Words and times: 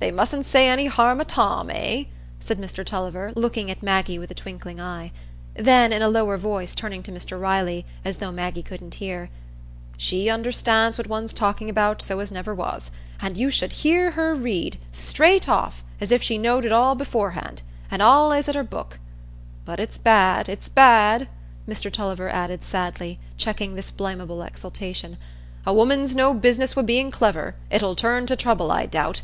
they 0.00 0.10
mustn't 0.10 0.46
say 0.46 0.66
any 0.66 0.86
harm 0.86 1.20
o' 1.20 1.24
Tom, 1.24 1.68
eh?" 1.70 2.04
said 2.40 2.58
Mr 2.58 2.82
Tulliver, 2.82 3.34
looking 3.36 3.70
at 3.70 3.82
Maggie 3.82 4.18
with 4.18 4.30
a 4.30 4.34
twinkling 4.34 4.80
eye. 4.80 5.12
Then, 5.56 5.92
in 5.92 6.00
a 6.00 6.08
lower 6.08 6.38
voice, 6.38 6.74
turning 6.74 7.02
to 7.02 7.12
Mr 7.12 7.38
Riley, 7.38 7.84
as 8.02 8.16
though 8.16 8.32
Maggie 8.32 8.62
couldn't 8.62 8.94
hear, 8.94 9.28
"She 9.98 10.30
understands 10.30 10.96
what 10.96 11.06
one's 11.06 11.34
talking 11.34 11.68
about 11.68 12.00
so 12.00 12.18
as 12.18 12.32
never 12.32 12.54
was. 12.54 12.90
And 13.20 13.36
you 13.36 13.50
should 13.50 13.72
hear 13.84 14.12
her 14.12 14.34
read,—straight 14.34 15.50
off, 15.50 15.84
as 16.00 16.10
if 16.10 16.22
she 16.22 16.38
knowed 16.38 16.64
it 16.64 16.72
all 16.72 16.94
beforehand. 16.94 17.60
And 17.90 18.00
allays 18.00 18.48
at 18.48 18.54
her 18.54 18.64
book! 18.64 18.98
But 19.66 19.78
it's 19.78 19.98
bad—it's 19.98 20.70
bad," 20.70 21.28
Mr 21.68 21.92
Tulliver 21.92 22.30
added 22.30 22.64
sadly, 22.64 23.18
checking 23.36 23.74
this 23.74 23.90
blamable 23.90 24.40
exultation. 24.40 25.18
"A 25.66 25.74
woman's 25.74 26.16
no 26.16 26.32
business 26.32 26.74
wi' 26.74 26.84
being 26.84 27.12
so 27.12 27.18
clever; 27.18 27.54
it'll 27.70 27.94
turn 27.96 28.24
to 28.28 28.36
trouble, 28.36 28.72
I 28.72 28.86
doubt. 28.86 29.20